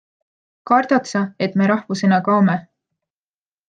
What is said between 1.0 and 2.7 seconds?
sa, et me rahvusena kaome?